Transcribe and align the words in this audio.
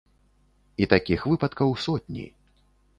І 0.83 0.89
такіх 0.95 1.27
выпадкаў 1.35 1.79
сотні. 1.87 2.29